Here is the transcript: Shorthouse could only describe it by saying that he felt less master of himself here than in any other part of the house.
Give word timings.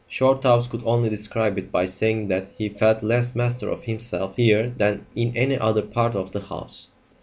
Shorthouse 0.09 0.65
could 0.65 0.81
only 0.83 1.09
describe 1.11 1.59
it 1.59 1.71
by 1.71 1.85
saying 1.85 2.27
that 2.29 2.47
he 2.57 2.69
felt 2.69 3.03
less 3.03 3.35
master 3.35 3.69
of 3.69 3.83
himself 3.83 4.35
here 4.35 4.67
than 4.67 5.05
in 5.15 5.37
any 5.37 5.59
other 5.59 5.83
part 5.83 6.15
of 6.15 6.31
the 6.31 6.41
house. 6.41 6.87